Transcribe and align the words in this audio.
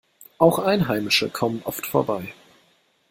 Auch 0.39 0.57
Einheimische 0.57 1.29
kommen 1.29 1.61
oft 1.63 1.85
vorbei. 1.85 2.33